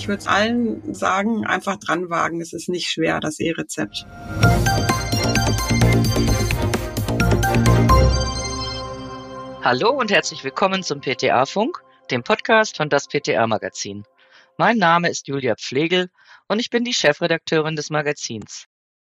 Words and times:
Ich 0.00 0.08
würde 0.08 0.26
allen 0.30 0.94
sagen, 0.94 1.44
einfach 1.44 1.76
dran 1.76 2.08
wagen. 2.08 2.40
Es 2.40 2.54
ist 2.54 2.70
nicht 2.70 2.88
schwer, 2.88 3.20
das 3.20 3.38
E-Rezept. 3.38 4.06
Hallo 9.62 9.90
und 9.90 10.10
herzlich 10.10 10.42
willkommen 10.42 10.82
zum 10.82 11.02
PTA-Funk, 11.02 11.82
dem 12.10 12.22
Podcast 12.22 12.78
von 12.78 12.88
das 12.88 13.08
PTA-Magazin. 13.08 14.04
Mein 14.56 14.78
Name 14.78 15.10
ist 15.10 15.28
Julia 15.28 15.54
Pflegel 15.54 16.08
und 16.48 16.60
ich 16.60 16.70
bin 16.70 16.82
die 16.82 16.94
Chefredakteurin 16.94 17.76
des 17.76 17.90
Magazins. 17.90 18.64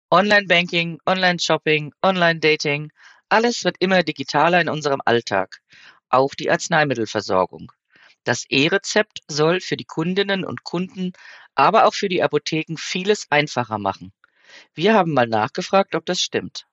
Online-Banking, 0.10 0.98
Online-Shopping, 1.06 1.94
Online-Dating, 2.02 2.90
alles 3.30 3.64
wird 3.66 3.76
immer 3.78 4.02
digitaler 4.02 4.60
in 4.60 4.68
unserem 4.68 5.02
Alltag, 5.06 5.60
auch 6.10 6.34
die 6.34 6.50
Arzneimittelversorgung. 6.50 7.72
Das 8.24 8.46
E-Rezept 8.50 9.22
soll 9.28 9.62
für 9.62 9.78
die 9.78 9.86
Kundinnen 9.86 10.46
und 10.46 10.64
Kunden, 10.64 11.14
aber 11.56 11.86
auch 11.86 11.94
für 11.94 12.10
die 12.10 12.22
Apotheken 12.22 12.78
vieles 12.78 13.28
einfacher 13.32 13.78
machen. 13.78 14.14
Wir 14.74 14.94
haben 14.94 15.14
mal 15.14 15.28
nachgefragt, 15.28 15.96
ob 15.96 16.06
das 16.06 16.22
stimmt. 16.22 16.68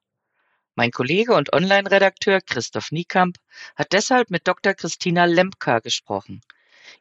Mein 0.75 0.91
Kollege 0.91 1.33
und 1.33 1.51
Online-Redakteur 1.51 2.41
Christoph 2.41 2.91
Niekamp 2.91 3.37
hat 3.75 3.91
deshalb 3.91 4.29
mit 4.29 4.47
Dr. 4.47 4.73
Christina 4.73 5.25
Lemka 5.25 5.79
gesprochen. 5.79 6.41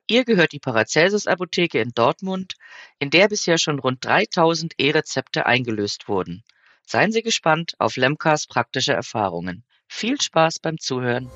Ihr 0.07 0.25
gehört 0.25 0.53
die 0.53 0.59
Paracelsus-Apotheke 0.59 1.81
in 1.81 1.93
Dortmund, 1.95 2.55
in 2.99 3.11
der 3.11 3.29
bisher 3.29 3.59
schon 3.59 3.79
rund 3.79 4.05
3000 4.05 4.75
E-Rezepte 4.79 5.47
eingelöst 5.47 6.09
wurden. 6.09 6.43
Seien 6.85 7.13
Sie 7.13 7.23
gespannt 7.23 7.75
auf 7.79 7.97
Lemkas 7.97 8.47
praktische 8.47 8.95
Erfahrungen. 8.95 9.65
Viel 9.87 10.21
Spaß 10.21 10.59
beim 10.59 10.79
Zuhören. 10.79 11.31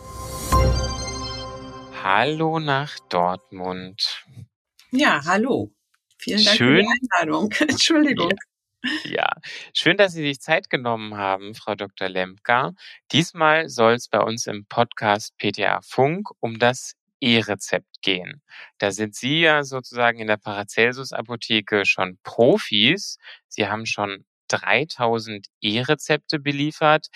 Hallo 2.04 2.58
nach 2.58 2.98
Dortmund. 3.10 4.24
Ja, 4.90 5.24
hallo. 5.24 5.72
Vielen 6.18 6.44
Dank 6.44 6.56
Schön. 6.56 6.76
für 6.78 6.82
die 6.82 7.08
Einladung. 7.20 7.52
Entschuldigung. 7.60 8.32
Ja, 9.04 9.28
schön, 9.72 9.96
dass 9.96 10.12
Sie 10.12 10.22
sich 10.22 10.40
Zeit 10.40 10.68
genommen 10.68 11.16
haben, 11.16 11.54
Frau 11.54 11.76
Dr. 11.76 12.08
Lemka. 12.08 12.72
Diesmal 13.12 13.68
soll 13.68 13.92
es 13.92 14.08
bei 14.08 14.18
uns 14.18 14.48
im 14.48 14.66
Podcast 14.66 15.36
PTA 15.38 15.78
Funk 15.82 16.28
um 16.40 16.58
das 16.58 16.94
E-Rezept 17.20 18.02
gehen. 18.02 18.42
Da 18.78 18.90
sind 18.90 19.14
Sie 19.14 19.38
ja 19.38 19.62
sozusagen 19.62 20.18
in 20.18 20.26
der 20.26 20.38
Paracelsus 20.38 21.12
Apotheke 21.12 21.86
schon 21.86 22.18
Profis. 22.24 23.18
Sie 23.46 23.68
haben 23.68 23.86
schon 23.86 24.24
3000 24.48 25.46
E-Rezepte 25.60 26.40
beliefert. 26.40 27.06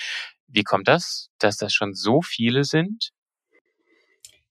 Wie 0.46 0.62
kommt 0.62 0.86
das, 0.86 1.30
dass 1.40 1.56
das 1.56 1.74
schon 1.74 1.92
so 1.92 2.22
viele 2.22 2.62
sind? 2.62 3.10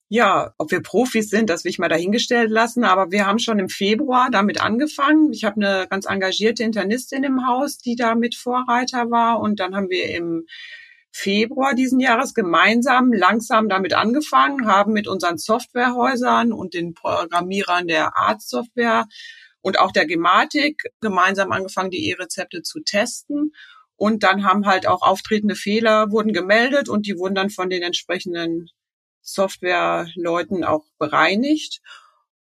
Ja, 0.07 0.53
ob 0.59 0.69
wir 0.71 0.81
Profis 0.83 1.29
sind, 1.29 1.49
das 1.49 1.63
will 1.63 1.71
ich 1.71 1.79
mal 1.79 1.89
dahingestellt 1.89 2.51
lassen. 2.51 2.83
Aber 2.83 3.11
wir 3.11 3.25
haben 3.25 3.39
schon 3.39 3.57
im 3.57 3.69
Februar 3.69 4.29
damit 4.31 4.61
angefangen. 4.61 5.33
Ich 5.33 5.43
habe 5.43 5.55
eine 5.55 5.87
ganz 5.89 6.05
engagierte 6.05 6.63
Internistin 6.63 7.23
im 7.23 7.47
Haus, 7.47 7.79
die 7.79 7.95
da 7.95 8.13
mit 8.13 8.35
Vorreiter 8.35 9.09
war. 9.09 9.39
Und 9.39 9.59
dann 9.59 9.75
haben 9.75 9.89
wir 9.89 10.09
im 10.15 10.45
Februar 11.11 11.73
diesen 11.73 11.99
Jahres 12.01 12.33
gemeinsam 12.33 13.13
langsam 13.13 13.69
damit 13.69 13.93
angefangen, 13.93 14.67
haben 14.67 14.93
mit 14.93 15.07
unseren 15.07 15.37
Softwarehäusern 15.37 16.51
und 16.51 16.73
den 16.73 16.93
Programmierern 16.93 17.87
der 17.87 18.17
Arztsoftware 18.17 19.05
und 19.61 19.79
auch 19.79 19.91
der 19.91 20.05
Gematik 20.05 20.83
gemeinsam 21.01 21.51
angefangen, 21.51 21.89
die 21.89 22.09
E-Rezepte 22.09 22.61
zu 22.63 22.81
testen. 22.81 23.53
Und 23.95 24.23
dann 24.23 24.43
haben 24.43 24.65
halt 24.67 24.87
auch 24.87 25.01
auftretende 25.01 25.55
Fehler 25.55 26.11
wurden 26.11 26.33
gemeldet 26.33 26.89
und 26.89 27.07
die 27.07 27.17
wurden 27.17 27.33
dann 27.33 27.49
von 27.49 27.69
den 27.69 27.81
entsprechenden 27.81 28.69
Softwareleuten 29.25 30.63
auch 30.63 30.85
bereinigt. 30.97 31.81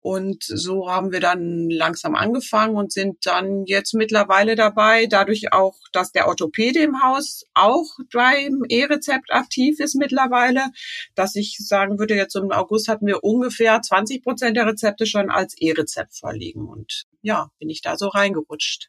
Und 0.03 0.43
so 0.43 0.91
haben 0.91 1.13
wir 1.13 1.21
dann 1.21 1.71
langsam 1.71 2.17
angefangen 2.17 2.75
und 2.75 2.93
sind 2.93 3.25
dann 3.25 3.65
jetzt 3.67 3.95
mittlerweile 3.95 4.57
dabei, 4.57 5.07
dadurch 5.07 5.53
auch, 5.53 5.77
dass 5.93 6.11
der 6.11 6.27
Orthopäde 6.27 6.81
im 6.81 7.05
Haus 7.05 7.45
auch 7.55 7.87
beim 8.13 8.65
E-Rezept 8.69 9.31
aktiv 9.33 9.79
ist 9.79 9.95
mittlerweile, 9.95 10.67
dass 11.15 11.37
ich 11.37 11.57
sagen 11.59 12.01
würde, 12.01 12.17
jetzt 12.17 12.35
im 12.35 12.51
August 12.51 12.89
hatten 12.89 13.07
wir 13.07 13.23
ungefähr 13.23 13.81
20 13.81 14.25
Prozent 14.25 14.57
der 14.57 14.67
Rezepte 14.67 15.07
schon 15.07 15.31
als 15.31 15.55
E-Rezept 15.57 16.19
vorliegen. 16.19 16.69
Und 16.69 17.05
ja, 17.21 17.51
bin 17.61 17.71
ich 17.71 17.81
da 17.81 17.97
so 17.97 18.09
reingerutscht. 18.09 18.89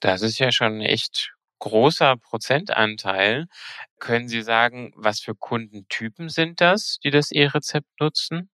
Das 0.00 0.22
ist 0.22 0.40
ja 0.40 0.50
schon 0.50 0.80
echt 0.80 1.37
großer 1.58 2.16
Prozentanteil. 2.16 3.46
Können 3.98 4.28
Sie 4.28 4.42
sagen, 4.42 4.92
was 4.96 5.20
für 5.20 5.34
Kundentypen 5.34 6.28
sind 6.28 6.60
das, 6.60 6.98
die 7.04 7.10
das 7.10 7.30
E-Rezept 7.30 7.88
nutzen? 8.00 8.50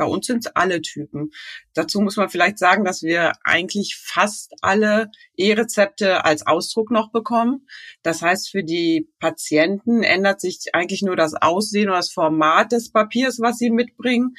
Bei 0.00 0.06
uns 0.06 0.26
sind 0.26 0.46
es 0.46 0.56
alle 0.56 0.80
Typen. 0.80 1.30
Dazu 1.74 2.00
muss 2.00 2.16
man 2.16 2.30
vielleicht 2.30 2.58
sagen, 2.58 2.86
dass 2.86 3.02
wir 3.02 3.32
eigentlich 3.44 3.96
fast 4.02 4.54
alle 4.62 5.10
E-Rezepte 5.36 6.24
als 6.24 6.46
Ausdruck 6.46 6.90
noch 6.90 7.12
bekommen. 7.12 7.68
Das 8.02 8.22
heißt, 8.22 8.50
für 8.50 8.64
die 8.64 9.10
Patienten 9.18 10.02
ändert 10.02 10.40
sich 10.40 10.70
eigentlich 10.72 11.02
nur 11.02 11.16
das 11.16 11.34
Aussehen 11.34 11.90
oder 11.90 11.98
das 11.98 12.12
Format 12.12 12.72
des 12.72 12.90
Papiers, 12.90 13.40
was 13.40 13.58
sie 13.58 13.68
mitbringen. 13.68 14.36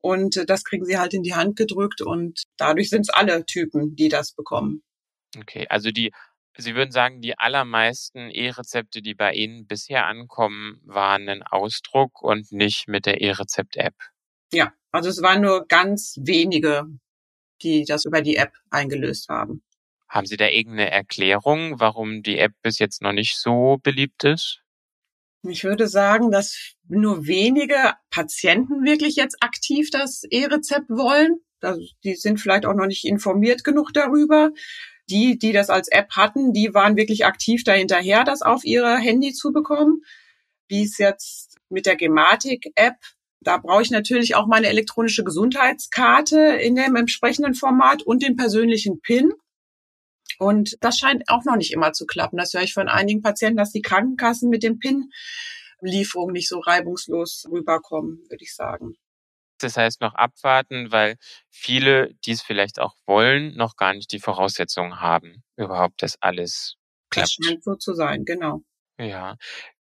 Und 0.00 0.50
das 0.50 0.64
kriegen 0.64 0.84
sie 0.84 0.98
halt 0.98 1.14
in 1.14 1.22
die 1.22 1.34
Hand 1.34 1.54
gedrückt 1.54 2.02
und 2.02 2.42
dadurch 2.56 2.90
sind 2.90 3.02
es 3.02 3.10
alle 3.10 3.46
Typen, 3.46 3.94
die 3.94 4.08
das 4.08 4.32
bekommen. 4.32 4.82
Okay, 5.38 5.66
also 5.68 5.92
die, 5.92 6.12
Sie 6.56 6.74
würden 6.74 6.92
sagen, 6.92 7.20
die 7.20 7.36
allermeisten 7.36 8.30
E-Rezepte, 8.30 9.02
die 9.02 9.14
bei 9.14 9.32
Ihnen 9.32 9.66
bisher 9.66 10.06
ankommen, 10.06 10.80
waren 10.84 11.28
ein 11.28 11.42
Ausdruck 11.42 12.22
und 12.22 12.52
nicht 12.52 12.86
mit 12.86 13.06
der 13.06 13.20
E-Rezept-App. 13.20 13.94
Ja, 14.52 14.72
also 14.92 15.08
es 15.08 15.20
waren 15.20 15.40
nur 15.40 15.66
ganz 15.66 16.16
wenige, 16.20 16.84
die 17.62 17.84
das 17.84 18.04
über 18.04 18.22
die 18.22 18.36
App 18.36 18.52
eingelöst 18.70 19.28
haben. 19.28 19.62
Haben 20.08 20.26
Sie 20.26 20.36
da 20.36 20.46
irgendeine 20.46 20.92
Erklärung, 20.92 21.80
warum 21.80 22.22
die 22.22 22.38
App 22.38 22.52
bis 22.62 22.78
jetzt 22.78 23.02
noch 23.02 23.12
nicht 23.12 23.36
so 23.36 23.78
beliebt 23.82 24.22
ist? 24.22 24.60
Ich 25.42 25.64
würde 25.64 25.88
sagen, 25.88 26.30
dass 26.30 26.74
nur 26.86 27.26
wenige 27.26 27.94
Patienten 28.10 28.84
wirklich 28.84 29.16
jetzt 29.16 29.42
aktiv 29.42 29.90
das 29.90 30.22
E-Rezept 30.30 30.88
wollen. 30.88 31.40
Die 32.04 32.14
sind 32.14 32.40
vielleicht 32.40 32.64
auch 32.64 32.74
noch 32.74 32.86
nicht 32.86 33.04
informiert 33.04 33.64
genug 33.64 33.92
darüber. 33.92 34.50
Die, 35.10 35.38
die 35.38 35.52
das 35.52 35.68
als 35.70 35.88
App 35.88 36.12
hatten, 36.12 36.52
die 36.52 36.72
waren 36.72 36.96
wirklich 36.96 37.26
aktiv 37.26 37.62
dahinterher, 37.64 38.24
das 38.24 38.42
auf 38.42 38.64
ihre 38.64 38.96
Handy 38.96 39.32
zu 39.32 39.52
bekommen. 39.52 40.02
Wie 40.68 40.84
es 40.84 40.98
jetzt 40.98 41.58
mit 41.68 41.86
der 41.86 41.96
Gematik-App 41.96 42.96
da 43.44 43.58
brauche 43.58 43.82
ich 43.82 43.90
natürlich 43.90 44.34
auch 44.34 44.46
meine 44.46 44.68
elektronische 44.68 45.22
Gesundheitskarte 45.22 46.38
in 46.38 46.74
dem 46.74 46.96
entsprechenden 46.96 47.54
Format 47.54 48.02
und 48.02 48.22
den 48.22 48.36
persönlichen 48.36 49.00
PIN. 49.00 49.32
Und 50.38 50.76
das 50.80 50.98
scheint 50.98 51.28
auch 51.28 51.44
noch 51.44 51.56
nicht 51.56 51.72
immer 51.72 51.92
zu 51.92 52.06
klappen. 52.06 52.38
Das 52.38 52.54
höre 52.54 52.62
ich 52.62 52.72
von 52.72 52.88
einigen 52.88 53.22
Patienten, 53.22 53.58
dass 53.58 53.70
die 53.70 53.82
Krankenkassen 53.82 54.48
mit 54.48 54.62
dem 54.62 54.78
PIN-Lieferung 54.78 56.32
nicht 56.32 56.48
so 56.48 56.58
reibungslos 56.58 57.46
rüberkommen, 57.50 58.18
würde 58.30 58.42
ich 58.42 58.54
sagen. 58.54 58.96
Das 59.58 59.76
heißt 59.76 60.00
noch 60.00 60.14
abwarten, 60.14 60.90
weil 60.90 61.16
viele, 61.50 62.14
die 62.26 62.32
es 62.32 62.42
vielleicht 62.42 62.80
auch 62.80 62.94
wollen, 63.06 63.54
noch 63.56 63.76
gar 63.76 63.94
nicht 63.94 64.12
die 64.12 64.20
Voraussetzungen 64.20 65.00
haben, 65.00 65.42
überhaupt 65.56 66.02
das 66.02 66.20
alles 66.20 66.76
klappt. 67.10 67.36
Das 67.38 67.46
scheint 67.46 67.64
so 67.64 67.74
zu 67.76 67.94
sein, 67.94 68.24
genau. 68.24 68.62
Ja. 68.98 69.36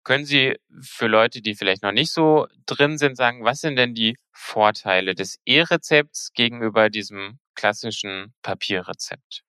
Können 0.02 0.24
Sie 0.24 0.56
für 0.80 1.06
Leute, 1.06 1.42
die 1.42 1.54
vielleicht 1.54 1.82
noch 1.82 1.92
nicht 1.92 2.12
so 2.12 2.46
drin 2.66 2.96
sind, 2.98 3.16
sagen, 3.16 3.44
was 3.44 3.60
sind 3.60 3.76
denn 3.76 3.94
die 3.94 4.16
Vorteile 4.32 5.14
des 5.14 5.38
E-Rezepts 5.44 6.32
gegenüber 6.32 6.88
diesem 6.88 7.38
klassischen 7.54 8.34
Papierrezept? 8.42 9.42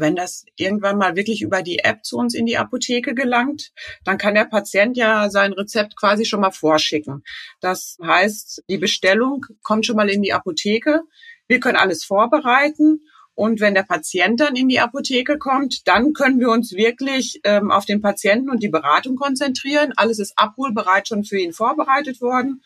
Wenn 0.00 0.16
das 0.16 0.44
irgendwann 0.56 0.98
mal 0.98 1.16
wirklich 1.16 1.42
über 1.42 1.62
die 1.62 1.80
App 1.80 2.04
zu 2.04 2.16
uns 2.16 2.34
in 2.34 2.46
die 2.46 2.58
Apotheke 2.58 3.14
gelangt, 3.14 3.72
dann 4.04 4.18
kann 4.18 4.34
der 4.34 4.44
Patient 4.44 4.96
ja 4.96 5.30
sein 5.30 5.52
Rezept 5.52 5.96
quasi 5.96 6.24
schon 6.24 6.40
mal 6.40 6.50
vorschicken. 6.50 7.22
Das 7.60 7.98
heißt, 8.02 8.64
die 8.68 8.78
Bestellung 8.78 9.44
kommt 9.62 9.86
schon 9.86 9.96
mal 9.96 10.08
in 10.08 10.22
die 10.22 10.32
Apotheke. 10.32 11.02
Wir 11.48 11.60
können 11.60 11.76
alles 11.76 12.04
vorbereiten 12.04 13.00
und 13.36 13.60
wenn 13.60 13.74
der 13.74 13.82
Patient 13.82 14.40
dann 14.40 14.56
in 14.56 14.66
die 14.66 14.80
Apotheke 14.80 15.36
kommt, 15.36 15.86
dann 15.86 16.14
können 16.14 16.40
wir 16.40 16.48
uns 16.48 16.72
wirklich 16.72 17.38
ähm, 17.44 17.70
auf 17.70 17.84
den 17.84 18.00
Patienten 18.00 18.48
und 18.48 18.62
die 18.62 18.70
Beratung 18.70 19.16
konzentrieren. 19.16 19.92
Alles 19.94 20.18
ist 20.18 20.32
abholbereit 20.36 21.06
schon 21.06 21.22
für 21.22 21.38
ihn 21.38 21.52
vorbereitet 21.52 22.22
worden. 22.22 22.62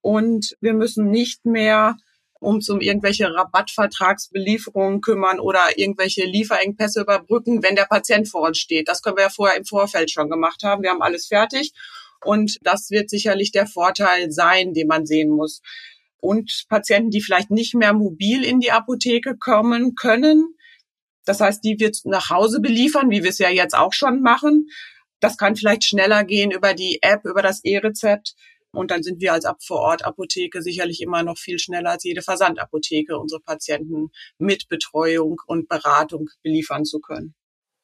Und 0.00 0.56
wir 0.60 0.72
müssen 0.72 1.10
nicht 1.10 1.44
mehr 1.46 1.96
um 2.44 2.80
irgendwelche 2.80 3.32
Rabattvertragsbelieferungen 3.32 5.00
kümmern 5.00 5.40
oder 5.40 5.60
irgendwelche 5.76 6.24
Lieferengpässe 6.24 7.00
überbrücken, 7.00 7.62
wenn 7.62 7.76
der 7.76 7.86
Patient 7.86 8.28
vor 8.28 8.42
uns 8.42 8.58
steht. 8.58 8.88
Das 8.88 9.02
können 9.02 9.16
wir 9.16 9.24
ja 9.24 9.30
vorher 9.30 9.56
im 9.56 9.64
Vorfeld 9.64 10.10
schon 10.10 10.30
gemacht 10.30 10.62
haben. 10.62 10.82
Wir 10.82 10.90
haben 10.90 11.02
alles 11.02 11.26
fertig. 11.26 11.72
Und 12.24 12.58
das 12.62 12.90
wird 12.90 13.10
sicherlich 13.10 13.52
der 13.52 13.66
Vorteil 13.66 14.30
sein, 14.30 14.72
den 14.72 14.86
man 14.86 15.06
sehen 15.06 15.30
muss 15.30 15.60
und 16.24 16.64
Patienten, 16.70 17.10
die 17.10 17.20
vielleicht 17.20 17.50
nicht 17.50 17.74
mehr 17.74 17.92
mobil 17.92 18.44
in 18.44 18.58
die 18.58 18.72
Apotheke 18.72 19.36
kommen 19.36 19.94
können. 19.94 20.54
Das 21.26 21.40
heißt, 21.40 21.62
die 21.62 21.78
wird 21.78 21.98
nach 22.04 22.30
Hause 22.30 22.60
beliefern, 22.60 23.10
wie 23.10 23.22
wir 23.22 23.30
es 23.30 23.38
ja 23.38 23.50
jetzt 23.50 23.76
auch 23.76 23.92
schon 23.92 24.22
machen. 24.22 24.68
Das 25.20 25.36
kann 25.36 25.54
vielleicht 25.54 25.84
schneller 25.84 26.24
gehen 26.24 26.50
über 26.50 26.72
die 26.72 26.98
App, 27.02 27.26
über 27.26 27.42
das 27.42 27.62
E-Rezept. 27.62 28.34
Und 28.74 28.90
dann 28.90 29.02
sind 29.02 29.20
wir 29.20 29.32
als 29.32 29.44
Ab 29.44 29.62
vor 29.62 29.80
Ort 29.80 30.04
Apotheke 30.04 30.62
sicherlich 30.62 31.00
immer 31.00 31.22
noch 31.22 31.38
viel 31.38 31.58
schneller 31.58 31.90
als 31.90 32.04
jede 32.04 32.22
Versandapotheke, 32.22 33.18
unsere 33.18 33.40
Patienten 33.40 34.10
mit 34.38 34.68
Betreuung 34.68 35.40
und 35.46 35.68
Beratung 35.68 36.30
beliefern 36.42 36.84
zu 36.84 37.00
können. 37.00 37.34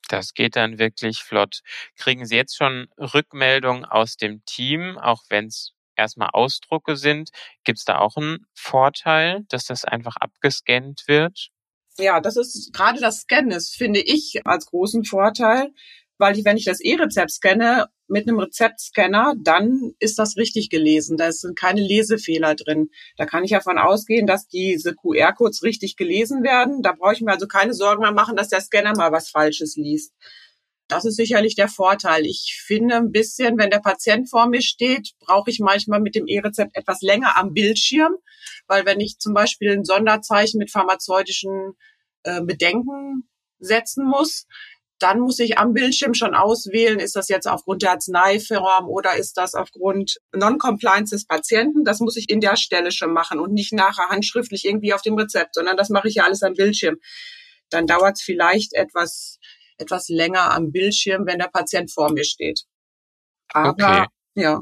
Das 0.09 0.35
geht 0.35 0.57
dann 0.57 0.79
wirklich 0.79 1.23
flott. 1.23 1.61
Kriegen 1.97 2.27
Sie 2.27 2.35
jetzt 2.35 2.57
schon 2.57 2.89
Rückmeldungen 2.99 3.85
aus 3.85 4.17
dem 4.17 4.45
Team, 4.45 4.99
auch 4.99 5.23
wenn 5.29 5.47
es 5.47 5.73
erstmal 5.95 6.31
Ausdrucke 6.33 6.97
sind? 6.97 7.31
Gibt 7.63 7.79
es 7.79 7.85
da 7.85 7.99
auch 7.99 8.17
einen 8.17 8.47
Vorteil, 8.53 9.45
dass 9.49 9.67
das 9.67 9.85
einfach 9.85 10.17
abgescannt 10.17 11.05
wird? 11.07 11.51
Ja, 11.99 12.21
das 12.21 12.37
ist 12.37 12.73
gerade 12.73 13.01
das 13.01 13.21
Scannen 13.21 13.53
ist, 13.53 13.77
finde 13.77 14.01
ich, 14.01 14.41
als 14.45 14.67
großen 14.67 15.05
Vorteil, 15.05 15.73
weil 16.21 16.39
ich, 16.39 16.45
wenn 16.45 16.57
ich 16.57 16.67
das 16.67 16.81
E-Rezept 16.81 17.31
scanne 17.31 17.87
mit 18.07 18.29
einem 18.29 18.39
Rezeptscanner, 18.39 19.35
dann 19.43 19.93
ist 19.99 20.19
das 20.19 20.37
richtig 20.37 20.69
gelesen. 20.69 21.17
Da 21.17 21.33
sind 21.33 21.59
keine 21.59 21.81
Lesefehler 21.81 22.55
drin. 22.55 22.91
Da 23.17 23.25
kann 23.25 23.45
ich 23.45 23.53
davon 23.53 23.79
ausgehen, 23.79 24.27
dass 24.27 24.47
diese 24.47 24.95
QR-Codes 24.95 25.63
richtig 25.63 25.97
gelesen 25.97 26.43
werden. 26.43 26.83
Da 26.83 26.93
brauche 26.93 27.15
ich 27.15 27.21
mir 27.23 27.33
also 27.33 27.47
keine 27.47 27.73
Sorgen 27.73 28.03
mehr 28.03 28.13
machen, 28.13 28.37
dass 28.37 28.49
der 28.49 28.61
Scanner 28.61 28.95
mal 28.97 29.13
was 29.13 29.31
Falsches 29.31 29.77
liest. 29.77 30.13
Das 30.89 31.05
ist 31.05 31.17
sicherlich 31.17 31.55
der 31.55 31.69
Vorteil. 31.69 32.27
Ich 32.27 32.61
finde 32.67 32.97
ein 32.97 33.13
bisschen, 33.13 33.57
wenn 33.59 33.71
der 33.71 33.79
Patient 33.79 34.29
vor 34.29 34.49
mir 34.49 34.61
steht, 34.61 35.13
brauche 35.21 35.49
ich 35.49 35.61
manchmal 35.61 36.01
mit 36.01 36.17
dem 36.17 36.27
E-Rezept 36.27 36.77
etwas 36.77 37.01
länger 37.01 37.37
am 37.37 37.55
Bildschirm, 37.55 38.13
weil 38.67 38.85
wenn 38.85 38.99
ich 38.99 39.19
zum 39.19 39.33
Beispiel 39.33 39.71
ein 39.71 39.85
Sonderzeichen 39.85 40.59
mit 40.59 40.73
pharmazeutischen 40.73 41.75
äh, 42.25 42.43
Bedenken 42.43 43.29
setzen 43.61 44.05
muss, 44.05 44.47
dann 45.01 45.21
muss 45.21 45.39
ich 45.39 45.59
am 45.59 45.73
Bildschirm 45.73 46.15
schon 46.15 46.35
auswählen, 46.35 47.01
ist 47.01 47.17
das 47.17 47.29
jetzt 47.29 47.49
aufgrund 47.49 47.83
der 47.83 47.93
Arzneiform 47.93 48.87
oder 48.87 49.17
ist 49.17 49.37
das 49.39 49.55
aufgrund 49.55 50.21
Non-Compliance 50.35 51.15
des 51.15 51.27
Patienten. 51.27 51.85
Das 51.85 52.01
muss 52.01 52.17
ich 52.17 52.29
in 52.29 52.41
der 52.41 52.57
Stelle 52.57 52.93
schon 52.93 53.13
machen 53.13 53.41
und 53.41 53.53
nicht 53.53 53.73
nachher 53.73 54.11
handschriftlich 54.11 54.67
irgendwie 54.67 54.93
auf 54.93 55.03
dem 55.03 55.19
Rezept, 55.19 55.55
sondern 55.55 55.77
das 55.77 55.89
mache 55.89 56.09
ich 56.09 56.17
ja 56.17 56.25
alles 56.25 56.43
am 56.43 56.53
Bildschirm. 56.53 56.97
Dann 57.71 57.87
dauert 57.87 58.19
es 58.19 58.23
vielleicht 58.23 58.75
etwas, 58.75 59.39
etwas 59.79 60.09
länger 60.09 60.53
am 60.53 60.71
Bildschirm, 60.71 61.27
wenn 61.27 61.39
der 61.39 61.49
Patient 61.49 61.91
vor 61.91 62.13
mir 62.13 62.25
steht. 62.25 62.63
Aber, 63.49 63.71
okay. 63.71 64.07
ja. 64.35 64.61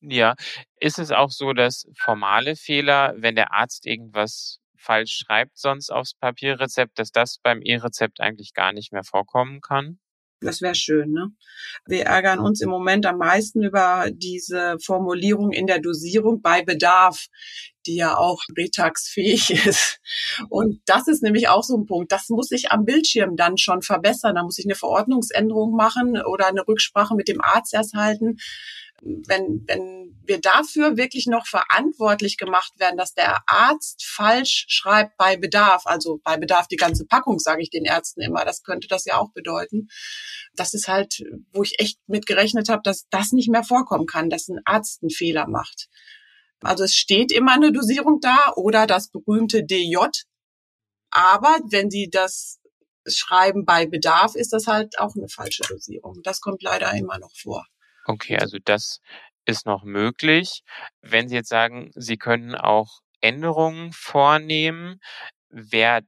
Ja, 0.00 0.34
ist 0.78 0.98
es 0.98 1.10
auch 1.10 1.30
so, 1.30 1.52
dass 1.54 1.88
formale 1.96 2.54
Fehler, 2.54 3.14
wenn 3.16 3.34
der 3.34 3.52
Arzt 3.52 3.84
irgendwas 3.84 4.60
falsch 4.78 5.22
schreibt 5.24 5.58
sonst 5.58 5.90
aufs 5.90 6.14
Papierrezept, 6.14 6.98
dass 6.98 7.10
das 7.10 7.38
beim 7.42 7.60
E-Rezept 7.62 8.20
eigentlich 8.20 8.54
gar 8.54 8.72
nicht 8.72 8.92
mehr 8.92 9.04
vorkommen 9.04 9.60
kann? 9.60 9.98
Das 10.40 10.62
wäre 10.62 10.76
schön, 10.76 11.10
ne? 11.10 11.32
Wir 11.86 12.04
ärgern 12.04 12.38
uns 12.38 12.60
im 12.60 12.70
Moment 12.70 13.06
am 13.06 13.18
meisten 13.18 13.64
über 13.64 14.06
diese 14.12 14.76
Formulierung 14.78 15.50
in 15.50 15.66
der 15.66 15.80
Dosierung 15.80 16.40
bei 16.42 16.62
Bedarf, 16.62 17.26
die 17.86 17.96
ja 17.96 18.16
auch 18.16 18.40
retaxfähig 18.56 19.50
ist. 19.66 20.00
Und 20.48 20.80
das 20.86 21.08
ist 21.08 21.24
nämlich 21.24 21.48
auch 21.48 21.64
so 21.64 21.76
ein 21.76 21.86
Punkt. 21.86 22.12
Das 22.12 22.28
muss 22.28 22.52
ich 22.52 22.70
am 22.70 22.84
Bildschirm 22.84 23.34
dann 23.34 23.58
schon 23.58 23.82
verbessern. 23.82 24.36
Da 24.36 24.44
muss 24.44 24.58
ich 24.58 24.66
eine 24.66 24.76
Verordnungsänderung 24.76 25.74
machen 25.74 26.22
oder 26.22 26.46
eine 26.46 26.66
Rücksprache 26.68 27.16
mit 27.16 27.26
dem 27.26 27.40
Arzt 27.40 27.74
erst 27.74 27.94
halten 27.94 28.36
wenn, 29.02 29.64
wenn 29.66 30.20
wir 30.24 30.40
dafür 30.40 30.96
wirklich 30.96 31.26
noch 31.26 31.46
verantwortlich 31.46 32.36
gemacht 32.36 32.72
werden, 32.78 32.96
dass 32.96 33.14
der 33.14 33.38
Arzt 33.46 34.04
falsch 34.04 34.66
schreibt 34.68 35.16
bei 35.16 35.36
Bedarf, 35.36 35.86
also 35.86 36.20
bei 36.24 36.36
Bedarf 36.36 36.66
die 36.68 36.76
ganze 36.76 37.06
Packung, 37.06 37.38
sage 37.38 37.62
ich 37.62 37.70
den 37.70 37.84
Ärzten 37.84 38.20
immer, 38.20 38.44
das 38.44 38.62
könnte 38.62 38.88
das 38.88 39.04
ja 39.04 39.16
auch 39.18 39.32
bedeuten. 39.32 39.88
Das 40.54 40.74
ist 40.74 40.88
halt, 40.88 41.22
wo 41.52 41.62
ich 41.62 41.78
echt 41.78 41.98
mit 42.06 42.26
gerechnet 42.26 42.68
habe, 42.68 42.82
dass 42.82 43.06
das 43.10 43.32
nicht 43.32 43.48
mehr 43.48 43.64
vorkommen 43.64 44.06
kann, 44.06 44.30
dass 44.30 44.48
ein 44.48 44.60
Arzt 44.64 45.02
einen 45.02 45.10
Fehler 45.10 45.46
macht. 45.48 45.88
Also 46.60 46.84
es 46.84 46.94
steht 46.94 47.30
immer 47.30 47.52
eine 47.52 47.72
Dosierung 47.72 48.20
da 48.20 48.52
oder 48.56 48.86
das 48.86 49.10
berühmte 49.10 49.64
DJ. 49.64 49.98
Aber 51.10 51.58
wenn 51.70 51.90
Sie 51.90 52.10
das 52.10 52.58
schreiben 53.06 53.64
bei 53.64 53.86
Bedarf, 53.86 54.34
ist 54.34 54.52
das 54.52 54.66
halt 54.66 54.98
auch 54.98 55.14
eine 55.16 55.28
falsche 55.28 55.62
Dosierung. 55.62 56.20
Das 56.22 56.40
kommt 56.40 56.62
leider 56.62 56.92
immer 56.92 57.18
noch 57.18 57.34
vor. 57.34 57.64
Okay, 58.08 58.38
also 58.38 58.56
das 58.64 59.00
ist 59.44 59.66
noch 59.66 59.84
möglich. 59.84 60.62
Wenn 61.02 61.28
Sie 61.28 61.34
jetzt 61.34 61.50
sagen, 61.50 61.90
Sie 61.94 62.16
können 62.16 62.54
auch 62.54 63.00
Änderungen 63.20 63.92
vornehmen, 63.92 64.98
wer 65.50 66.00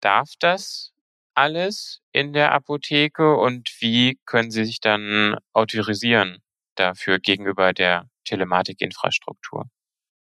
darf 0.00 0.30
das 0.38 0.92
alles 1.34 2.00
in 2.12 2.32
der 2.32 2.52
Apotheke 2.52 3.36
und 3.36 3.70
wie 3.80 4.18
können 4.24 4.52
Sie 4.52 4.64
sich 4.64 4.80
dann 4.80 5.36
autorisieren 5.52 6.38
dafür 6.76 7.18
gegenüber 7.18 7.72
der 7.72 8.08
Telematikinfrastruktur? 8.24 9.64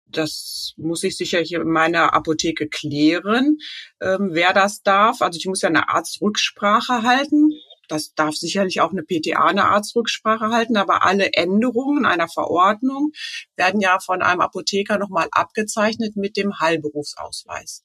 Das 0.08 0.74
muss 0.76 1.02
ich 1.02 1.16
sicherlich 1.16 1.52
in 1.52 1.68
meiner 1.68 2.14
Apotheke 2.14 2.68
klären, 2.68 3.58
ähm, 4.00 4.28
wer 4.30 4.52
das 4.52 4.82
darf. 4.82 5.22
Also 5.22 5.38
ich 5.38 5.46
muss 5.46 5.62
ja 5.62 5.68
eine 5.68 5.88
Arztrücksprache 5.88 7.02
halten 7.02 7.50
das 7.88 8.14
darf 8.14 8.34
sicherlich 8.34 8.80
auch 8.80 8.90
eine 8.90 9.02
PTA, 9.02 9.46
eine 9.46 9.66
Arztrücksprache 9.66 10.50
halten, 10.50 10.76
aber 10.76 11.04
alle 11.04 11.32
Änderungen 11.32 12.06
einer 12.06 12.28
Verordnung 12.28 13.12
werden 13.56 13.80
ja 13.80 13.98
von 13.98 14.22
einem 14.22 14.40
Apotheker 14.40 14.98
nochmal 14.98 15.28
abgezeichnet 15.30 16.16
mit 16.16 16.36
dem 16.36 16.58
Heilberufsausweis. 16.60 17.84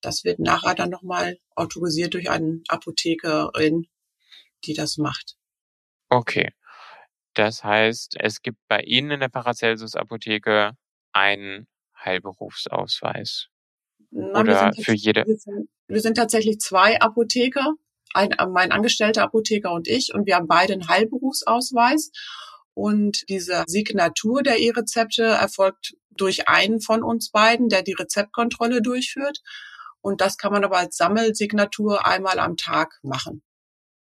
Das 0.00 0.24
wird 0.24 0.38
nachher 0.38 0.74
dann 0.74 0.90
nochmal 0.90 1.38
autorisiert 1.54 2.14
durch 2.14 2.30
eine 2.30 2.60
Apothekerin, 2.68 3.86
die 4.64 4.74
das 4.74 4.98
macht. 4.98 5.36
Okay. 6.10 6.52
Das 7.34 7.64
heißt, 7.64 8.16
es 8.20 8.42
gibt 8.42 8.58
bei 8.68 8.80
Ihnen 8.80 9.12
in 9.12 9.20
der 9.20 9.28
Paracelsus 9.28 9.96
Apotheke 9.96 10.76
einen 11.12 11.66
Heilberufsausweis. 11.96 13.48
Na, 14.10 14.40
Oder 14.40 14.72
für 14.74 14.94
jede? 14.94 15.24
Wir 15.26 15.36
sind, 15.36 15.68
wir 15.88 16.00
sind 16.00 16.16
tatsächlich 16.16 16.60
zwei 16.60 17.00
Apotheker 17.00 17.74
ein, 18.14 18.34
mein 18.52 18.72
angestellter 18.72 19.22
Apotheker 19.22 19.72
und 19.72 19.88
ich, 19.88 20.14
und 20.14 20.26
wir 20.26 20.36
haben 20.36 20.48
beide 20.48 20.72
einen 20.72 20.88
Heilberufsausweis. 20.88 22.10
Und 22.74 23.28
diese 23.28 23.64
Signatur 23.66 24.42
der 24.42 24.58
E-Rezepte 24.58 25.22
erfolgt 25.22 25.94
durch 26.10 26.48
einen 26.48 26.80
von 26.80 27.02
uns 27.02 27.30
beiden, 27.30 27.68
der 27.68 27.82
die 27.82 27.92
Rezeptkontrolle 27.92 28.82
durchführt. 28.82 29.40
Und 30.00 30.20
das 30.20 30.36
kann 30.36 30.52
man 30.52 30.64
aber 30.64 30.78
als 30.78 30.96
Sammelsignatur 30.96 32.06
einmal 32.06 32.38
am 32.38 32.56
Tag 32.56 32.98
machen. 33.02 33.42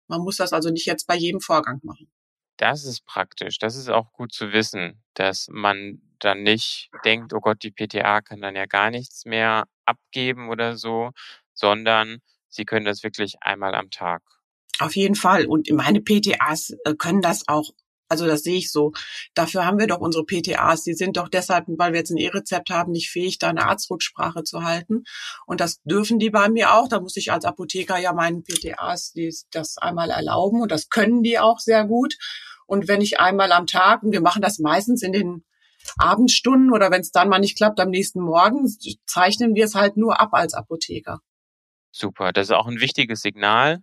Man 0.08 0.20
muss 0.20 0.36
das 0.36 0.52
also 0.52 0.70
nicht 0.70 0.86
jetzt 0.86 1.06
bei 1.06 1.16
jedem 1.16 1.40
Vorgang 1.40 1.80
machen. 1.82 2.10
Das 2.56 2.84
ist 2.84 3.04
praktisch. 3.04 3.58
Das 3.58 3.76
ist 3.76 3.90
auch 3.90 4.12
gut 4.12 4.32
zu 4.32 4.52
wissen, 4.52 5.02
dass 5.14 5.48
man 5.50 6.00
dann 6.18 6.42
nicht 6.42 6.90
denkt, 7.04 7.34
oh 7.34 7.40
Gott, 7.40 7.62
die 7.62 7.70
PTA 7.70 8.22
kann 8.22 8.40
dann 8.40 8.56
ja 8.56 8.66
gar 8.66 8.90
nichts 8.90 9.26
mehr 9.26 9.64
abgeben 9.84 10.48
oder 10.48 10.76
so, 10.76 11.10
sondern 11.52 12.22
Sie 12.56 12.64
können 12.64 12.86
das 12.86 13.02
wirklich 13.02 13.36
einmal 13.40 13.74
am 13.74 13.90
Tag. 13.90 14.22
Auf 14.78 14.96
jeden 14.96 15.14
Fall. 15.14 15.46
Und 15.46 15.70
meine 15.70 16.00
PTAs 16.00 16.74
äh, 16.84 16.94
können 16.94 17.22
das 17.22 17.48
auch. 17.48 17.70
Also 18.08 18.26
das 18.26 18.42
sehe 18.42 18.58
ich 18.58 18.70
so. 18.70 18.92
Dafür 19.34 19.66
haben 19.66 19.78
wir 19.78 19.88
doch 19.88 19.98
unsere 19.98 20.24
PTAs. 20.24 20.84
Die 20.84 20.94
sind 20.94 21.16
doch 21.16 21.28
deshalb, 21.28 21.64
weil 21.66 21.92
wir 21.92 21.98
jetzt 21.98 22.10
ein 22.10 22.18
E-Rezept 22.18 22.70
haben, 22.70 22.92
nicht 22.92 23.10
fähig, 23.10 23.38
da 23.38 23.48
eine 23.48 23.66
Arztrücksprache 23.66 24.44
zu 24.44 24.62
halten. 24.62 25.02
Und 25.44 25.60
das 25.60 25.82
dürfen 25.82 26.18
die 26.18 26.30
bei 26.30 26.48
mir 26.48 26.74
auch. 26.74 26.88
Da 26.88 27.00
muss 27.00 27.16
ich 27.16 27.32
als 27.32 27.44
Apotheker 27.44 27.98
ja 27.98 28.12
meinen 28.12 28.44
PTAs 28.44 29.12
die 29.12 29.34
das 29.50 29.78
einmal 29.78 30.10
erlauben. 30.10 30.62
Und 30.62 30.70
das 30.70 30.88
können 30.88 31.22
die 31.22 31.38
auch 31.38 31.58
sehr 31.58 31.84
gut. 31.84 32.14
Und 32.66 32.88
wenn 32.88 33.00
ich 33.00 33.18
einmal 33.18 33.52
am 33.52 33.66
Tag, 33.66 34.02
und 34.02 34.12
wir 34.12 34.20
machen 34.20 34.42
das 34.42 34.58
meistens 34.58 35.02
in 35.02 35.12
den 35.12 35.44
Abendstunden 35.98 36.72
oder 36.72 36.90
wenn 36.90 37.00
es 37.00 37.12
dann 37.12 37.28
mal 37.28 37.38
nicht 37.38 37.56
klappt, 37.56 37.80
am 37.80 37.90
nächsten 37.90 38.20
Morgen, 38.20 38.68
zeichnen 39.06 39.54
wir 39.54 39.64
es 39.64 39.74
halt 39.74 39.96
nur 39.96 40.20
ab 40.20 40.30
als 40.32 40.54
Apotheker. 40.54 41.20
Super. 41.96 42.32
Das 42.32 42.48
ist 42.48 42.52
auch 42.52 42.66
ein 42.66 42.80
wichtiges 42.80 43.22
Signal 43.22 43.82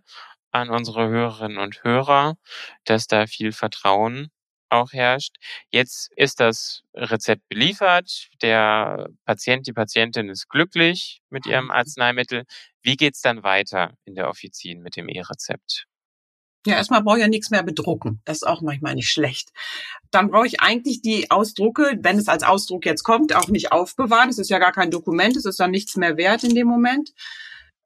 an 0.52 0.70
unsere 0.70 1.08
Hörerinnen 1.08 1.58
und 1.58 1.82
Hörer, 1.82 2.36
dass 2.84 3.08
da 3.08 3.26
viel 3.26 3.50
Vertrauen 3.50 4.30
auch 4.70 4.92
herrscht. 4.92 5.34
Jetzt 5.70 6.12
ist 6.14 6.38
das 6.38 6.82
Rezept 6.94 7.48
beliefert. 7.48 8.28
Der 8.40 9.08
Patient, 9.24 9.66
die 9.66 9.72
Patientin 9.72 10.28
ist 10.28 10.48
glücklich 10.48 11.22
mit 11.28 11.46
ihrem 11.46 11.66
mhm. 11.66 11.70
Arzneimittel. 11.72 12.44
Wie 12.82 12.94
geht's 12.94 13.20
dann 13.20 13.42
weiter 13.42 13.94
in 14.04 14.14
der 14.14 14.28
Offizin 14.28 14.80
mit 14.80 14.94
dem 14.94 15.08
E-Rezept? 15.08 15.86
Ja, 16.66 16.76
erstmal 16.76 17.02
brauche 17.02 17.16
ich 17.16 17.22
ja 17.22 17.28
nichts 17.28 17.50
mehr 17.50 17.64
bedrucken. 17.64 18.22
Das 18.24 18.38
ist 18.38 18.46
auch 18.46 18.62
manchmal 18.62 18.94
nicht 18.94 19.10
schlecht. 19.10 19.50
Dann 20.12 20.30
brauche 20.30 20.46
ich 20.46 20.60
eigentlich 20.60 21.02
die 21.02 21.32
Ausdrucke, 21.32 21.98
wenn 22.00 22.16
es 22.16 22.28
als 22.28 22.44
Ausdruck 22.44 22.86
jetzt 22.86 23.02
kommt, 23.02 23.34
auch 23.34 23.48
nicht 23.48 23.72
aufbewahren. 23.72 24.30
Es 24.30 24.38
ist 24.38 24.50
ja 24.50 24.60
gar 24.60 24.72
kein 24.72 24.92
Dokument, 24.92 25.36
es 25.36 25.46
ist 25.46 25.58
dann 25.58 25.72
nichts 25.72 25.96
mehr 25.96 26.16
wert 26.16 26.44
in 26.44 26.54
dem 26.54 26.68
Moment 26.68 27.10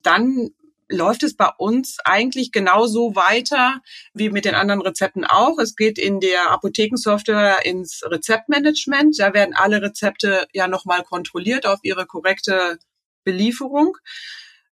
dann 0.02 0.50
läuft 0.90 1.22
es 1.22 1.36
bei 1.36 1.48
uns 1.58 1.98
eigentlich 2.04 2.50
genauso 2.50 3.14
weiter 3.14 3.80
wie 4.14 4.30
mit 4.30 4.44
den 4.44 4.54
anderen 4.54 4.80
Rezepten 4.80 5.24
auch. 5.24 5.58
Es 5.58 5.76
geht 5.76 5.98
in 5.98 6.20
der 6.20 6.50
Apothekensoftware 6.50 7.66
ins 7.66 8.02
Rezeptmanagement. 8.04 9.18
Da 9.18 9.34
werden 9.34 9.54
alle 9.54 9.82
Rezepte 9.82 10.46
ja 10.52 10.66
nochmal 10.66 11.02
kontrolliert 11.02 11.66
auf 11.66 11.80
ihre 11.82 12.06
korrekte 12.06 12.78
Belieferung. 13.24 13.96